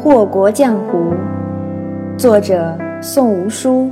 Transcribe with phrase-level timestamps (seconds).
[0.00, 1.12] 祸国江湖，
[2.16, 3.90] 作者宋无书，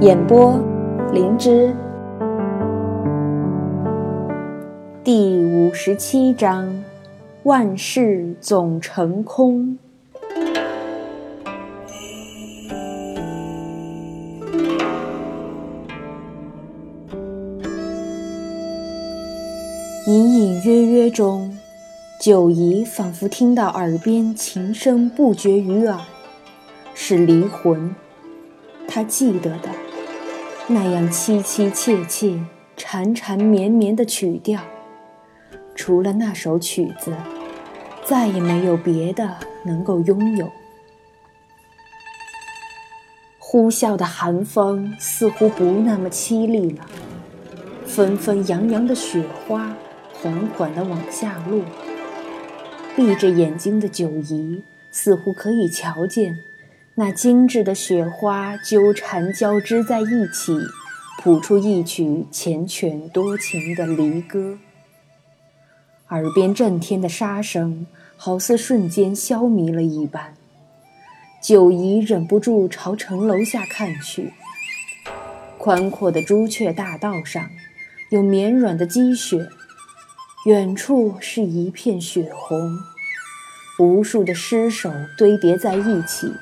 [0.00, 0.58] 演播
[1.12, 1.72] 灵芝。
[5.04, 6.68] 第五十七章：
[7.44, 9.78] 万事总成空。
[22.22, 25.98] 九姨仿佛听到耳边琴声不绝于耳，
[26.94, 27.92] 是离魂。
[28.86, 29.68] 她记得的
[30.68, 32.38] 那样凄凄切切、
[32.76, 34.60] 缠缠绵绵的曲调，
[35.74, 37.12] 除了那首曲子，
[38.04, 40.48] 再也没有别的能够拥有。
[43.40, 46.86] 呼啸的寒风似乎不那么凄厉了，
[47.84, 49.74] 纷纷扬扬的雪花
[50.22, 51.60] 缓缓地往下落。
[52.94, 56.40] 闭着眼睛的九姨似乎可以瞧见，
[56.96, 60.58] 那精致的雪花纠缠交织在一起，
[61.18, 64.58] 谱出一曲缱绻多情的离歌。
[66.10, 67.86] 耳边震天的沙声
[68.18, 70.34] 好似瞬间消弭了一般，
[71.42, 74.34] 九姨忍不住朝城楼下看去。
[75.56, 77.48] 宽阔的朱雀大道上，
[78.10, 79.48] 有绵软的积雪。
[80.44, 82.76] 远处是一片血红，
[83.78, 86.32] 无数的尸首堆叠在一起，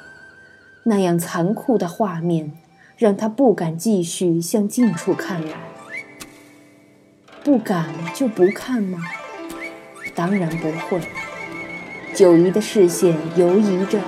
[0.84, 2.50] 那样残酷的画面
[2.96, 5.58] 让他不敢继续向近处看来。
[7.44, 9.00] 不敢就不看吗？
[10.14, 10.98] 当然不会。
[12.14, 14.00] 九姨的视线游移着，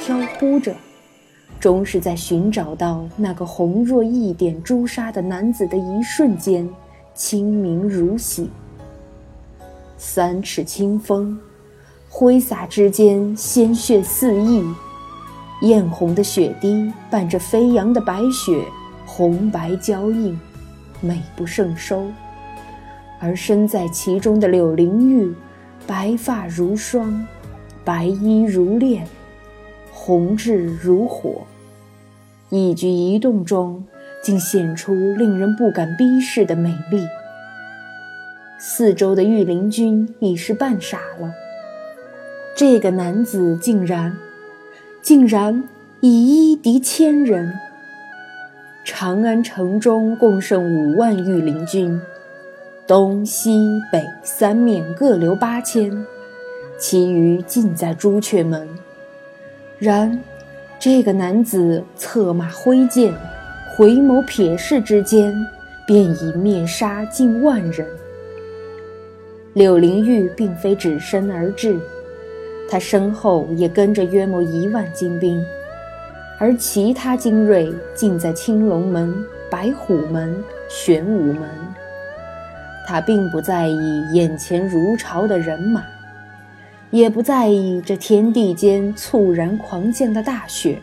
[0.00, 0.74] 飘忽着，
[1.60, 6.66] 终是在寻找到那个红若一点朱砂的男子的一瞬间，
[7.12, 8.48] 清明如洗。
[10.06, 11.36] 三尺清风，
[12.10, 14.62] 挥洒之间，鲜血四溢，
[15.62, 18.62] 艳红的血滴伴着飞扬的白雪，
[19.06, 20.38] 红白交映，
[21.00, 22.04] 美不胜收。
[23.18, 25.34] 而身在其中的柳灵玉，
[25.86, 27.26] 白发如霜，
[27.82, 29.06] 白衣如练，
[29.90, 31.46] 红痣如火，
[32.50, 33.82] 一举一动中，
[34.22, 37.04] 竟显出令人不敢逼视的美丽。
[38.66, 41.34] 四周的御林军已是半傻了。
[42.56, 44.16] 这个男子竟然，
[45.02, 45.62] 竟然
[46.00, 47.52] 以一敌千人。
[48.82, 52.00] 长安城中共剩五万御林军，
[52.86, 56.06] 东西北三面各留八千，
[56.78, 58.66] 其余尽在朱雀门。
[59.78, 60.18] 然，
[60.80, 63.12] 这个男子策马挥剑，
[63.76, 65.34] 回眸瞥视之间，
[65.86, 67.86] 便已灭杀近万人。
[69.54, 71.78] 柳灵玉并非只身而至，
[72.68, 75.40] 他身后也跟着约莫一万精兵，
[76.40, 79.14] 而其他精锐尽在青龙门、
[79.48, 81.48] 白虎门、玄武门。
[82.84, 85.84] 他并不在意眼前如潮的人马，
[86.90, 90.82] 也不在意这天地间猝然狂降的大雪，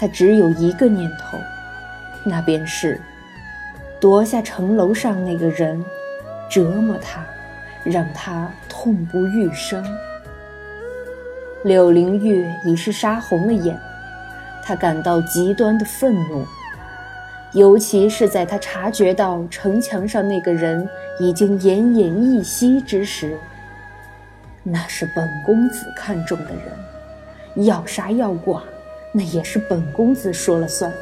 [0.00, 1.36] 他只有一个念头，
[2.24, 2.98] 那便是
[4.00, 5.84] 夺下城楼上那个人，
[6.48, 7.22] 折磨他。
[7.86, 9.84] 让他痛不欲生。
[11.62, 13.78] 柳灵玉已是杀红了眼，
[14.62, 16.44] 他感到极端的愤怒，
[17.54, 20.88] 尤其是在他察觉到城墙上那个人
[21.18, 23.36] 已经奄奄一息之时。
[24.62, 28.60] 那是本公子看中的人，要杀要剐，
[29.12, 30.92] 那也是本公子说了算。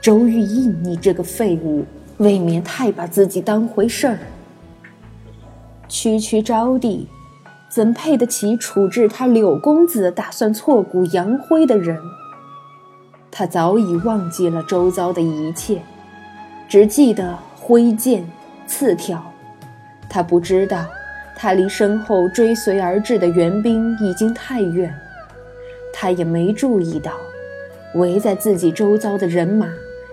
[0.00, 1.84] 周玉印，你这个废物，
[2.18, 4.18] 未免太把自己当回事儿。
[5.88, 7.06] 区区招娣，
[7.70, 11.98] 怎配得起处置他柳公子打算挫骨扬灰的人？
[13.30, 15.80] 他早已忘记了周遭的一切，
[16.68, 18.28] 只记得挥剑
[18.66, 19.22] 刺挑。
[20.10, 20.86] 他不知道，
[21.36, 24.94] 他离身后追随而至的援兵已经太远。
[25.92, 27.12] 他也没注意到，
[27.94, 29.68] 围在自己周遭的人马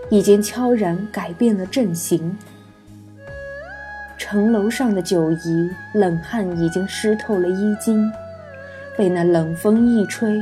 [0.09, 2.37] 已经悄然改变了阵型。
[4.27, 8.11] 城楼上的九姨，冷汗已经湿透了衣襟，
[8.97, 10.41] 被那冷风一吹，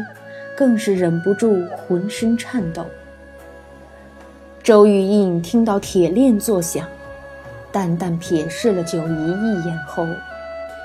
[0.56, 2.86] 更是忍不住浑身颤抖。
[4.64, 6.88] 周玉印听到铁链作响，
[7.74, 10.08] 淡淡瞥视了九姨一眼后，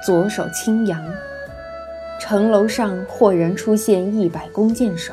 [0.04, 1.00] 左手轻扬，
[2.18, 5.12] 城楼上豁然出现一百弓箭手。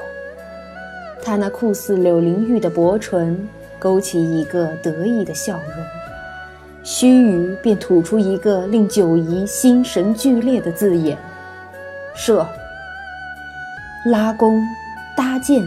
[1.22, 3.48] 他那酷似柳灵玉的薄唇，
[3.78, 5.95] 勾起一个得意的笑容。
[6.86, 11.18] 须臾便吐出一个令九姨心神俱裂的字眼
[12.16, 12.48] ：“射。”
[14.06, 14.62] 拉弓、
[15.18, 15.64] 搭箭、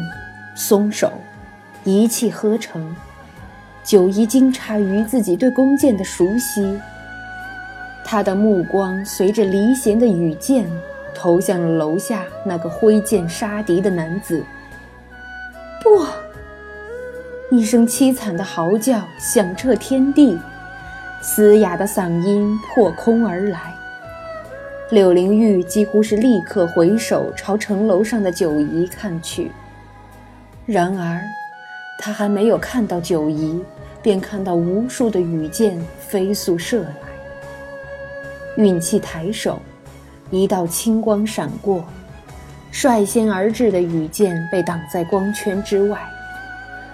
[0.54, 1.10] 松手，
[1.82, 2.94] 一气呵成。
[3.82, 6.78] 九一惊诧于自己对弓箭的熟悉，
[8.04, 10.70] 他的目光随着离弦的羽箭
[11.12, 14.40] 投向了楼下那个挥剑杀敌的男子。
[15.82, 16.06] 不！
[17.50, 20.38] 一声凄惨的嚎叫响彻天地，
[21.30, 23.74] 嘶哑的嗓音破空而来。
[24.88, 29.52] 柳灵玉几乎是立刻回首朝城楼上的九姨看去，
[30.64, 31.20] 然而，
[31.98, 33.62] 他还没有看到九姨，
[34.00, 36.92] 便看到无数的羽箭飞速射来。
[38.56, 39.60] 运气抬手，
[40.30, 41.84] 一道青光闪过，
[42.72, 46.00] 率先而至的羽箭被挡在光圈之外，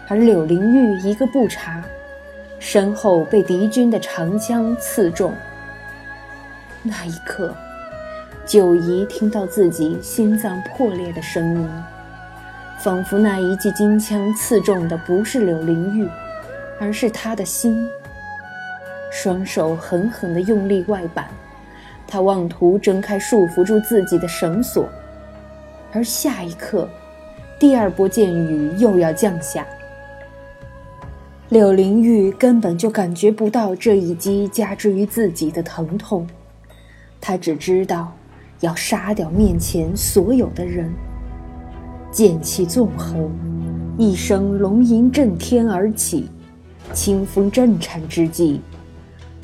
[0.08, 1.80] 而柳灵玉一个不察，
[2.66, 5.34] 身后被敌军的长枪刺中。
[6.82, 7.54] 那一刻。
[8.46, 11.68] 九姨听到自己心脏破裂的声音，
[12.78, 16.08] 仿佛那一记金枪刺中的不是柳灵玉，
[16.78, 17.88] 而是她的心。
[19.10, 21.26] 双手狠狠地用力外扳，
[22.06, 24.88] 她妄图挣开束缚住自己的绳索，
[25.92, 26.88] 而下一刻，
[27.58, 29.66] 第二波箭雨又要降下。
[31.50, 36.26] 柳灵玉根本就感觉不到这一击加之于自己的疼痛，
[37.20, 38.12] 她只知道。
[38.60, 40.90] 要杀掉面前所有的人。
[42.10, 43.30] 剑气纵横，
[43.98, 46.30] 一声龙吟震天而起，
[46.94, 48.60] 清风震颤之际，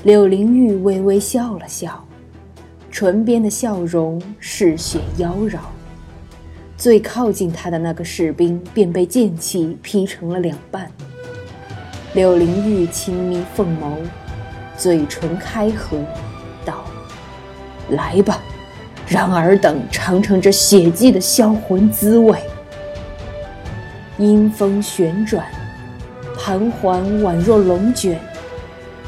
[0.04, 2.02] 柳灵玉微微笑了笑，
[2.90, 5.58] 唇边的笑容嗜血妖娆。
[6.78, 10.90] 最靠近他的那个士兵便被剑气劈成了两半。
[12.12, 13.96] 柳灵玉轻眯凤眸，
[14.76, 15.98] 嘴唇开合，
[16.64, 16.84] 道
[17.90, 18.38] ：“来吧。”
[19.06, 22.38] 让尔等尝尝这血祭的销魂滋味。
[24.18, 25.44] 阴风旋转，
[26.38, 28.20] 盘桓宛若龙卷，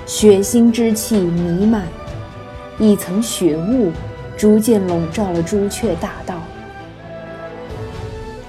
[0.04, 1.84] 血腥之气弥漫，
[2.80, 3.92] 一层血雾
[4.36, 6.34] 逐渐笼罩了朱雀大道。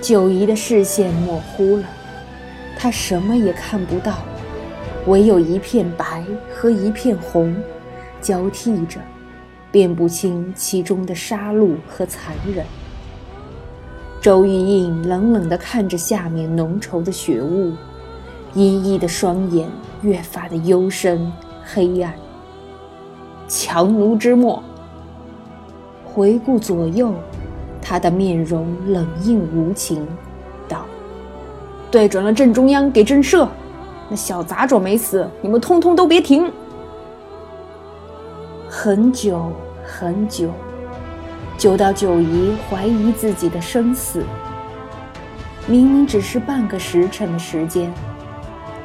[0.01, 1.83] 九姨的视线模糊了，
[2.77, 4.17] 她什么也看不到，
[5.07, 6.23] 唯有一片白
[6.53, 7.55] 和一片红
[8.21, 8.99] 交替着。
[9.71, 12.63] 辨不清其中的杀戮和残忍。
[14.21, 17.73] 周玉印冷冷地看着下面浓稠的血雾，
[18.53, 19.67] 阴翳的双眼
[20.03, 21.33] 越发的幽深
[21.65, 22.13] 黑暗。
[23.47, 24.63] 强弩之末。
[26.05, 27.11] 回顾左右，
[27.81, 30.05] 他的面容冷硬无情，
[30.67, 30.85] 道
[31.89, 33.49] ：“对准了正中央，给朕射！
[34.09, 36.51] 那小杂种没死，你们通通都别停！”
[38.69, 39.51] 很久
[39.83, 40.49] 很久，
[41.57, 44.23] 久到九姨怀疑自己的生死。
[45.67, 47.93] 明明只是半个时辰的时间，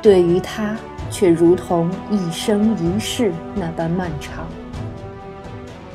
[0.00, 0.76] 对于他
[1.10, 4.46] 却如同一生一世那般漫长。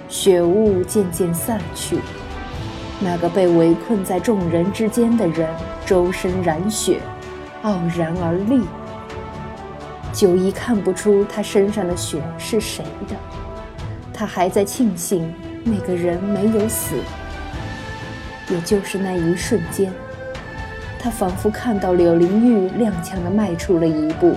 [0.09, 1.99] 雪雾渐渐散去，
[2.99, 5.47] 那个被围困在众人之间的人，
[5.85, 6.99] 周身染血，
[7.61, 8.63] 傲然而立。
[10.13, 13.15] 九姨看不出他身上的血是谁的。
[14.13, 15.33] 他还在庆幸
[15.63, 16.95] 那个人没有死，
[18.47, 19.91] 也就是那一瞬间，
[20.99, 24.35] 他仿佛看到柳灵玉踉跄地迈出了一步，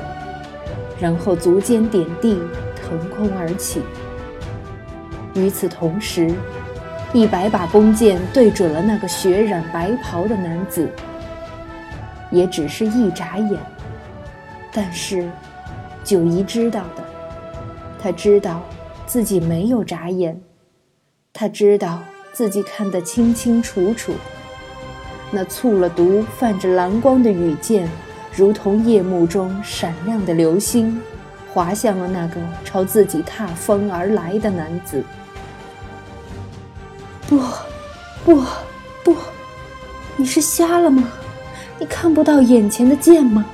[0.99, 2.41] 然后足尖点地，
[2.75, 3.83] 腾空而起。
[5.35, 6.35] 与此同时，
[7.13, 10.89] 一百把弓箭对准了那个血染白袍的男子。
[12.29, 13.61] 也只是一眨眼，
[14.73, 15.31] 但是
[16.07, 17.05] 九姨知道的，
[18.01, 18.63] 他知道。
[19.09, 20.41] 自己没有眨眼，
[21.33, 22.01] 他知道
[22.33, 24.13] 自己看得清清楚楚。
[25.31, 27.89] 那淬了毒、泛着蓝光的羽箭，
[28.35, 31.01] 如同夜幕中闪亮的流星，
[31.55, 35.05] 划向了那个朝自己踏风而来的男子。
[37.29, 37.41] 不，
[38.25, 38.43] 不，
[39.05, 39.17] 不！
[40.17, 41.09] 你是瞎了吗？
[41.79, 43.47] 你看不到眼前的剑吗？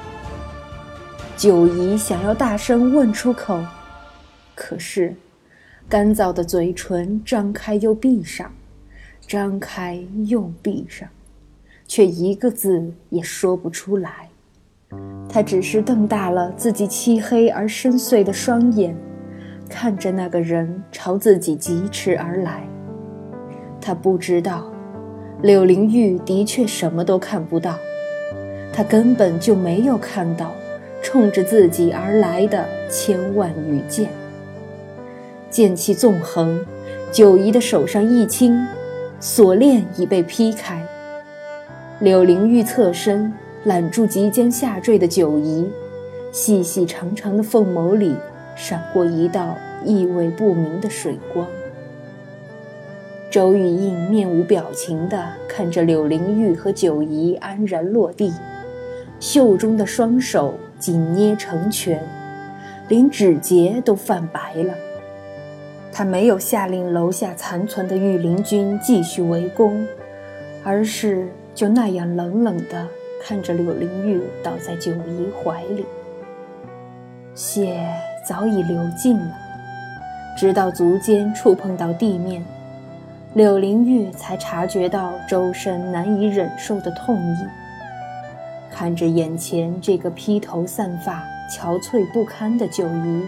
[1.42, 3.58] 九姨想要大声问出口，
[4.54, 5.12] 可是。
[5.88, 8.48] 干燥的嘴唇张开又闭上，
[9.26, 11.08] 张开又闭上，
[11.88, 14.28] 却一个字也说不出来。
[15.28, 18.94] 他只是瞪大了自己漆黑而深邃的双眼，
[19.68, 22.62] 看着那个人朝自己疾驰而来。
[23.80, 24.72] 他不知道，
[25.42, 27.76] 柳灵玉的确什么都看不到，
[28.72, 30.54] 他根本就没有看到
[31.02, 34.08] 冲着自己而来的千万羽箭。
[35.50, 36.64] 剑气纵横，
[37.10, 38.66] 九姨的手上一轻，
[39.20, 40.82] 锁链已被劈开。
[42.00, 43.32] 柳灵玉侧身
[43.64, 45.70] 揽住即将下坠的九姨，
[46.32, 48.16] 细细长长的凤眸里
[48.56, 51.46] 闪过一道意味不明的水光。
[53.30, 58.32] 周玉印面无表情地看着柳灵玉和九姨安然落地，
[59.20, 62.02] 袖中的双手紧捏成拳，
[62.88, 64.74] 连指节都泛白了。
[65.92, 69.86] 他没有下令楼下残存的御林军继续围攻，
[70.64, 72.88] 而是就那样冷冷地
[73.22, 75.86] 看着柳灵玉倒在九姨怀里。
[77.32, 77.78] 血
[78.28, 79.36] 早已流尽了，
[80.36, 82.44] 直到足尖触碰到地面。
[83.34, 87.36] 柳灵玉才察觉到周身难以忍受的痛意，
[88.72, 93.22] 看着眼前这个披头散发、憔悴不堪的九姨，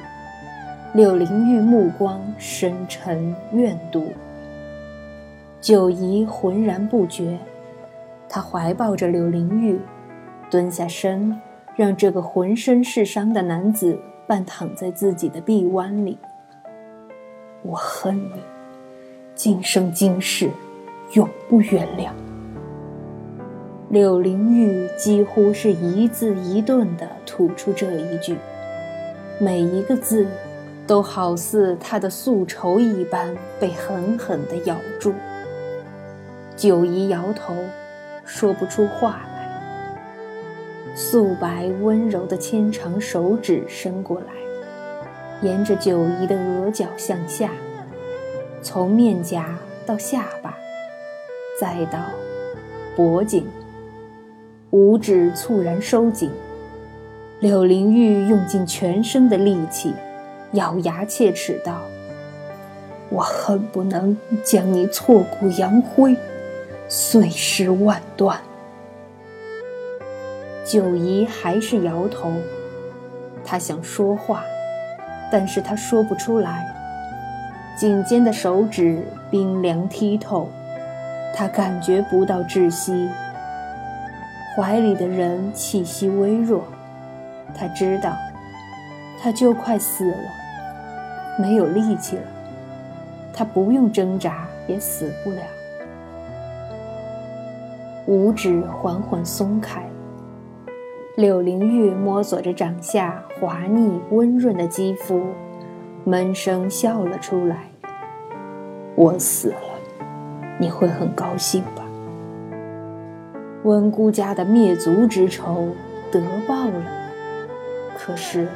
[0.94, 4.10] 柳灵玉目光深沉怨毒。
[5.60, 7.38] 九姨浑然不觉，
[8.26, 9.78] 她怀抱着柳灵玉，
[10.50, 11.38] 蹲下身，
[11.76, 16.18] 让这个浑身是伤的男子半躺在自己的臂弯里。
[17.62, 18.40] 我恨你。
[19.34, 20.48] 今生今世，
[21.12, 22.23] 永不原谅。
[23.94, 28.36] 柳灵玉几乎是一字一顿地吐出这一句，
[29.38, 30.26] 每一个字，
[30.84, 35.14] 都好似他的宿仇一般被狠狠地咬住。
[36.56, 37.54] 九姨摇头，
[38.24, 40.96] 说不出话来。
[40.96, 44.26] 素白温柔的纤长手指伸过来，
[45.40, 47.52] 沿着九姨的额角向下。
[48.60, 50.58] 从面颊到下巴，
[51.60, 52.00] 再到
[52.96, 53.46] 脖颈，
[54.74, 56.32] 五指猝然收紧。
[57.38, 59.94] 柳灵玉用尽全身的力气，
[60.50, 61.80] 咬牙切齿道
[63.08, 66.16] ：“我恨不能将你挫骨扬灰，
[66.88, 68.40] 碎尸万段。”
[70.66, 72.32] 九姨还是摇头，
[73.44, 74.42] 她想说话，
[75.30, 76.66] 但是她说不出来。
[77.78, 80.48] 颈间的手指冰凉剔透，
[81.32, 83.08] 他感觉不到窒息。
[84.54, 86.62] 怀里的人气息微弱，
[87.56, 88.16] 他知道，
[89.20, 90.28] 他就快死了，
[91.40, 92.22] 没有力气了。
[93.32, 95.42] 他不用挣扎也死不了。
[98.06, 99.82] 五指缓缓松开，
[101.16, 105.20] 柳灵玉摸索着掌下滑腻温润的肌肤。
[106.04, 107.70] 闷声笑了出来。
[108.94, 109.56] 我死了，
[110.60, 111.83] 你会很高兴吧？
[113.64, 115.70] 温姑家的灭族之仇
[116.12, 116.82] 得报了。
[117.96, 118.46] 可是，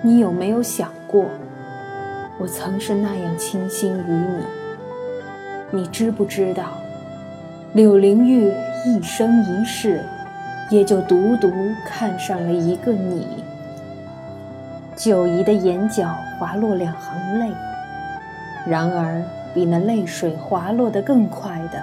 [0.00, 1.26] 你有没有想过，
[2.38, 5.80] 我曾是那样倾心于你？
[5.82, 6.64] 你知不知道，
[7.74, 8.50] 柳灵玉
[8.86, 10.00] 一生一世，
[10.70, 11.52] 也就独独
[11.86, 13.26] 看上了一个你？
[14.96, 16.08] 九姨的眼角
[16.38, 17.52] 滑落两行泪，
[18.66, 19.22] 然而
[19.52, 21.82] 比那泪水滑落得更快的，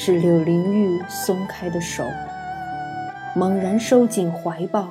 [0.00, 2.04] 是柳灵玉松开的手，
[3.34, 4.88] 猛然收紧怀抱。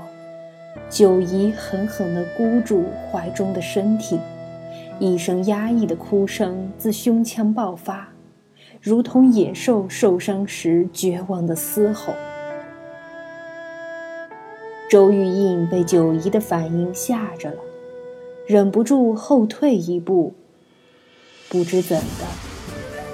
[0.90, 4.20] 九姨狠狠地箍住怀中的身体，
[5.00, 8.10] 一声压抑的哭声自胸腔爆发，
[8.82, 12.14] 如同野兽受伤时绝望的嘶吼。
[14.90, 17.58] 周玉印被九姨的反应吓着了，
[18.46, 20.34] 忍不住后退一步。
[21.48, 22.26] 不知怎的，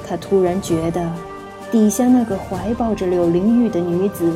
[0.08, 1.08] 他突然觉得
[1.74, 4.32] 底下那个怀抱着柳灵玉的女子，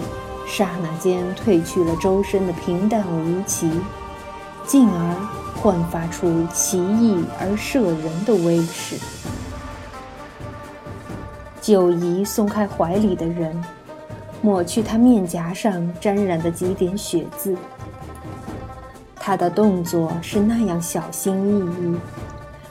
[0.47, 3.69] 刹那间褪去了周身的平淡无奇，
[4.65, 5.15] 进而
[5.55, 8.95] 焕发出奇异而摄人的威势。
[11.61, 13.55] 九姨松开怀里的人。
[14.39, 17.55] 抹去他面颊上沾染的几点血渍，
[19.15, 21.97] 他的动作是那样小心翼翼，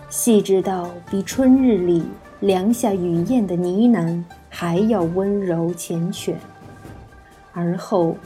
[0.08, 2.04] 细致到比春日里
[2.38, 4.22] 凉下雨燕的呢喃
[4.58, 6.32] 还要温柔缱绻。
[7.52, 8.16] 而后，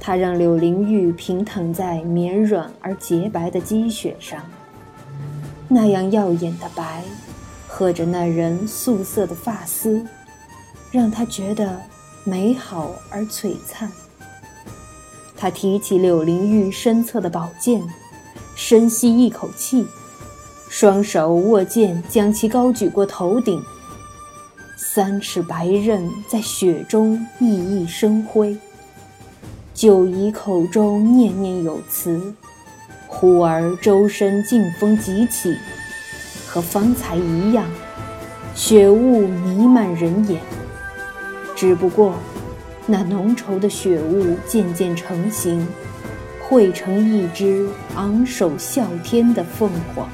[0.00, 4.40] 他让柳灵玉平躺在绵软而洁白的积雪上，
[5.68, 7.02] 那样耀眼的白，
[7.68, 10.02] 和着那人素色的发丝，
[10.90, 11.78] 让他觉得。
[12.28, 13.88] 美好而璀璨。
[15.36, 17.80] 他提起柳灵玉身侧的宝剑，
[18.56, 19.86] 深吸一口气，
[20.68, 23.62] 双手握剑，将其高举过头顶。
[24.96, 28.56] 三尺白刃在雪中熠熠生辉。
[29.74, 32.32] 九姨口中念念有词，
[33.06, 35.54] 忽而周身劲风急起，
[36.48, 37.66] 和方才一样，
[38.54, 40.40] 雪雾弥漫人眼。
[41.54, 42.14] 只不过，
[42.86, 45.68] 那浓稠的雪雾渐渐成型，
[46.40, 50.08] 汇成一只昂首啸天的凤凰。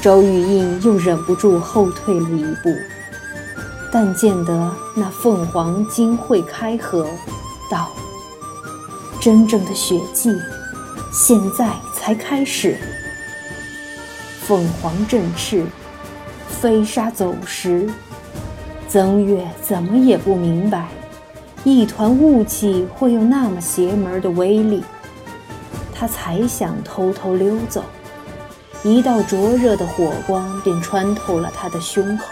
[0.00, 2.72] 周玉印又忍不住后退了一步，
[3.98, 7.06] 但见得那凤凰金喙开合，
[7.70, 7.90] 道
[9.18, 10.30] ：“真正的雪季，
[11.10, 12.76] 现在才开始。”
[14.44, 15.64] 凤凰振翅，
[16.46, 17.88] 飞沙走石。
[18.86, 20.88] 曾月怎么也不明白，
[21.64, 24.84] 一团雾气会有那么邪门的威力。
[25.94, 27.82] 他才想偷偷溜走。
[28.84, 32.24] 一道灼热的火光便穿透了他的胸口，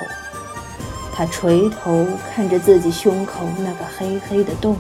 [1.16, 4.76] 他垂头看着自己胸口那个黑黑的洞，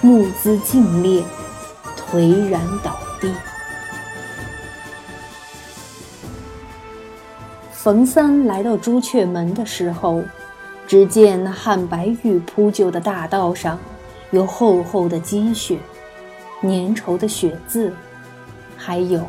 [0.00, 1.24] 目眦尽裂，
[1.96, 3.34] 颓然倒地。
[7.72, 10.22] 冯三来到朱雀门的时候，
[10.86, 13.76] 只见那汉白玉铺就的大道上，
[14.30, 15.80] 有厚厚的积雪，
[16.62, 17.92] 粘稠的雪渍，
[18.76, 19.26] 还有。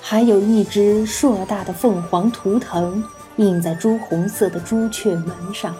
[0.00, 3.04] 还有一只硕大的凤凰图腾
[3.38, 5.74] 印在朱红色的朱雀门上。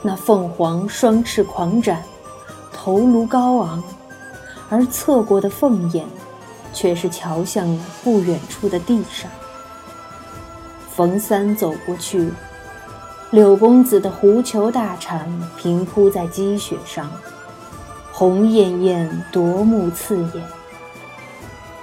[0.00, 2.02] 那凤凰双翅狂展，
[2.72, 3.82] 头颅高昂，
[4.68, 6.04] 而侧过的凤眼，
[6.72, 9.30] 却是瞧向了不远处的地上。
[10.90, 12.32] 冯三走过去，
[13.30, 15.20] 柳公子的狐裘大毡
[15.56, 17.10] 平铺在积雪上，
[18.12, 20.44] 红艳艳，夺目刺眼。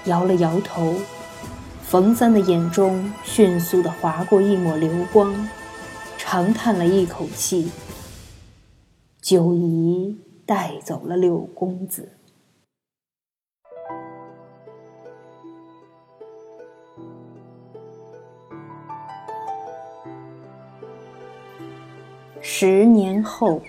[0.05, 0.95] 摇了摇头，
[1.89, 5.49] 冯三的眼中迅速的划过一抹流光，
[6.19, 7.71] 长叹了一口气。
[9.19, 10.15] 九姨
[10.45, 12.11] 带走了柳公子。
[22.39, 23.63] 十年后，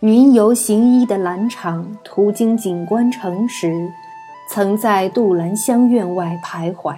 [0.00, 3.92] 云游行医的兰场途经锦官城时。
[4.48, 6.96] 曾在杜兰香院外徘徊。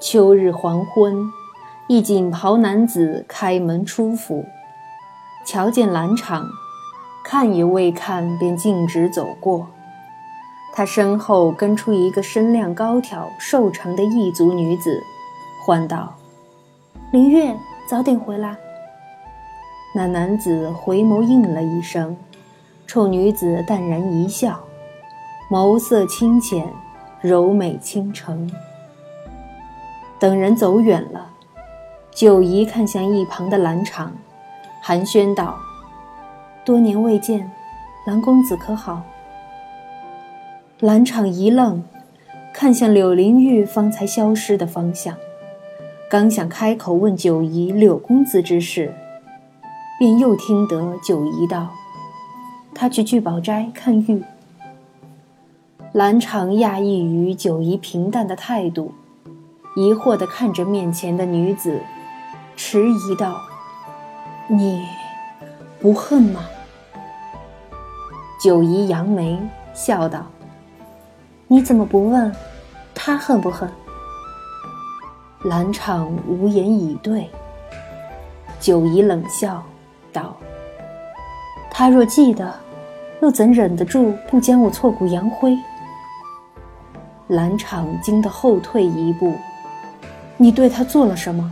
[0.00, 1.16] 秋日黄昏，
[1.86, 4.44] 一锦袍男子开门出府，
[5.44, 6.46] 瞧见兰场，
[7.24, 9.68] 看也未看，便径直走过。
[10.74, 15.02] 他身后跟出一个身量高挑、瘦长的异族女子，
[15.64, 16.14] 唤道
[17.12, 17.54] ：“林月，
[17.86, 18.56] 早点回来。”
[19.94, 22.16] 那男子回眸应了一声，
[22.86, 24.58] 冲女子淡然一笑。
[25.52, 26.66] 眸色清浅，
[27.20, 28.50] 柔美倾城。
[30.18, 31.26] 等人走远了，
[32.10, 34.14] 九姨看向一旁的兰场，
[34.80, 35.58] 寒暄道
[36.64, 37.50] ：“多年未见，
[38.06, 39.02] 兰公子可好？”
[40.80, 41.84] 兰场一愣，
[42.54, 45.14] 看向柳灵玉方才消失的方向，
[46.08, 48.94] 刚想开口问九姨柳公子之事，
[49.98, 51.68] 便又听得九姨道
[52.74, 54.24] ：“他去聚宝斋看玉。”
[55.92, 58.94] 兰场讶异于九姨平淡的态度，
[59.76, 61.78] 疑惑地看着面前的女子，
[62.56, 63.38] 迟疑道
[64.48, 64.82] ：“你
[65.78, 66.46] 不恨吗？”
[68.42, 69.38] 九姨扬眉
[69.74, 70.24] 笑道
[71.46, 72.34] ：“你怎么不问，
[72.94, 73.70] 他恨不恨？”
[75.44, 77.28] 兰场无言以对。
[78.58, 79.62] 九姨冷笑
[80.10, 80.34] 道
[81.70, 82.50] ：“他若记得，
[83.20, 85.54] 又怎忍得住不将我挫骨扬灰？”
[87.32, 89.34] 蓝场惊得后退一步，
[90.36, 91.50] 你对他做了什么？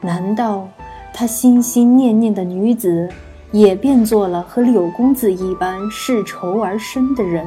[0.00, 0.66] 难道
[1.12, 3.06] 他心心念念的女子，
[3.52, 7.46] 也变做了和柳公子一般世仇而生的人？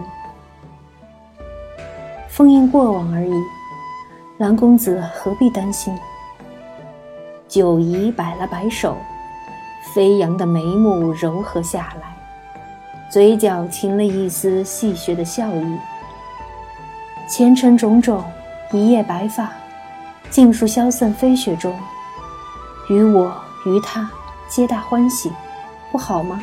[2.28, 3.34] 封印过往而已，
[4.38, 5.98] 蓝公子何必担心？
[7.48, 8.96] 九姨摆了摆手，
[9.96, 12.16] 飞扬的眉目柔和下来，
[13.10, 15.78] 嘴角噙了一丝戏谑的笑意。
[17.28, 18.24] 前尘种种，
[18.72, 19.52] 一夜白发，
[20.30, 21.78] 尽数消散飞雪中。
[22.90, 23.36] 于我
[23.66, 24.10] 于他，
[24.48, 25.30] 皆大欢喜，
[25.92, 26.42] 不好吗？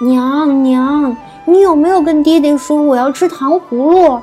[0.00, 1.14] 娘娘，
[1.44, 4.18] 你有没有跟爹爹说我要吃糖葫芦？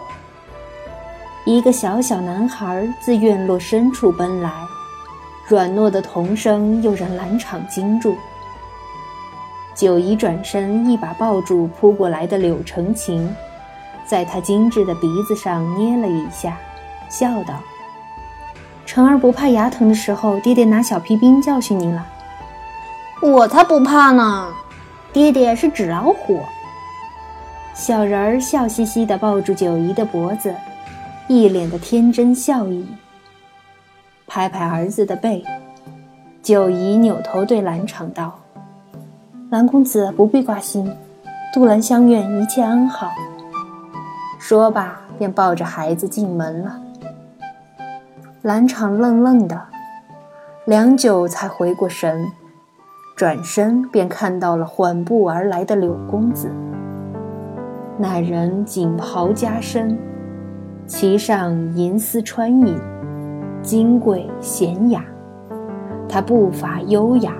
[1.45, 4.51] 一个小小男孩自院落深处奔来，
[5.47, 8.15] 软糯的童声又让兰场惊住。
[9.75, 13.31] 九姨转身，一把抱住扑过来的柳成琴。
[14.11, 16.57] 在他精致的鼻子上捏了一下，
[17.07, 17.53] 笑道
[18.85, 22.05] ：“成儿不怕牙疼的时候，爹爹拿小皮鞭教训你了。
[23.21, 24.49] 我才不怕呢，
[25.13, 26.41] 爹爹是纸老虎。”
[27.73, 30.53] 小人儿笑嘻嘻地抱住九姨的脖子，
[31.29, 32.85] 一脸的天真笑意，
[34.27, 35.41] 拍拍儿子的背
[36.43, 38.37] ：“九姨扭头对兰场道
[39.51, 40.93] ：“兰公子不必挂心，
[41.53, 43.09] 杜兰香愿一切安好。”
[44.43, 46.81] 说罢，便抱着孩子进门了。
[48.41, 49.61] 兰场愣愣的，
[50.65, 52.25] 良久才回过神，
[53.15, 56.49] 转身便看到了缓步而来的柳公子。
[57.99, 59.95] 那人锦袍加身，
[60.87, 62.75] 其上银丝穿引，
[63.61, 65.05] 金贵娴雅。
[66.09, 67.35] 他步伐优雅，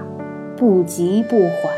[0.55, 1.73] 不急不缓，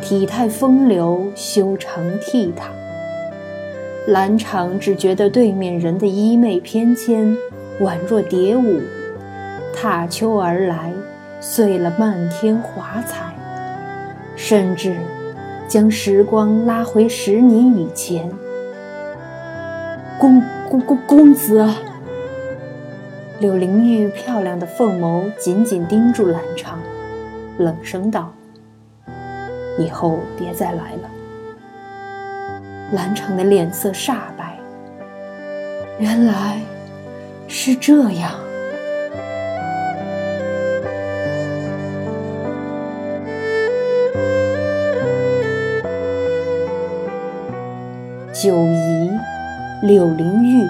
[0.00, 2.79] 体态风流，修长倜傥。
[4.10, 7.36] 兰长只觉得对面人的衣袂翩跹，
[7.80, 8.80] 宛若蝶舞，
[9.72, 10.92] 踏秋而来，
[11.40, 13.32] 碎了漫天华彩，
[14.34, 14.96] 甚至。
[15.68, 18.28] 将时光拉回十年以前，
[20.18, 21.64] 公公公公子，
[23.38, 26.80] 柳灵玉漂亮的凤眸紧紧盯住兰长，
[27.58, 28.32] 冷声道
[29.78, 31.08] ：“以后别再来了。”
[32.92, 34.58] 兰城的脸色煞白，
[35.98, 36.60] 原来
[37.46, 38.32] 是这样。
[48.32, 49.10] 九姨，
[49.82, 50.66] 柳灵玉，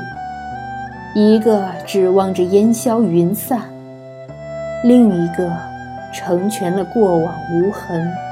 [1.14, 3.62] 一个指望着烟消云散，
[4.84, 5.50] 另一个
[6.12, 8.29] 成全了过往无痕。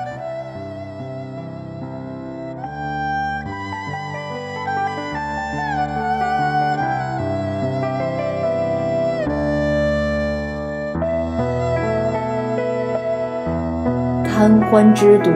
[14.49, 15.31] 贪欢之毒，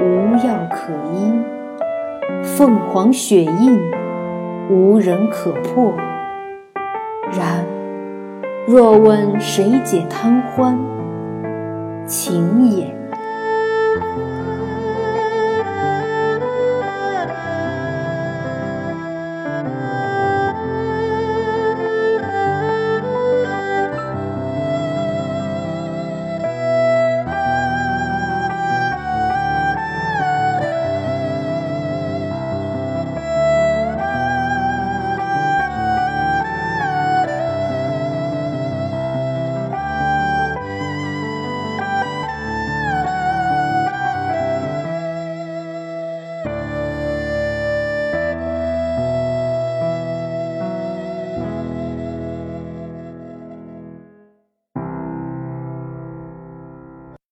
[0.00, 1.30] 无药可医。
[2.42, 3.78] 凤凰血印，
[4.70, 5.94] 无人可破。
[7.38, 7.62] 然，
[8.66, 10.78] 若问谁解贪欢，
[12.06, 12.99] 情也。